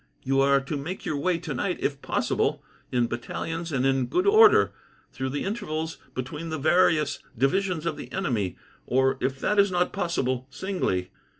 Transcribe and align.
You 0.23 0.39
are 0.39 0.59
to 0.59 0.77
make 0.77 1.05
your 1.05 1.15
way 1.17 1.37
tonight, 1.37 1.77
if 1.79 2.01
possible, 2.01 2.63
in 2.91 3.05
battalions 3.05 3.71
and 3.71 3.85
in 3.85 4.07
good 4.07 4.25
order, 4.25 4.73
through 5.11 5.29
the 5.29 5.43
intervals 5.43 5.99
between 6.15 6.49
the 6.49 6.57
various 6.57 7.19
divisions 7.37 7.85
of 7.85 7.97
the 7.97 8.11
enemy; 8.11 8.57
or, 8.87 9.17
if 9.21 9.39
that 9.41 9.59
is 9.59 9.69
not 9.69 9.93
possible, 9.93 10.47
singly. 10.49 11.11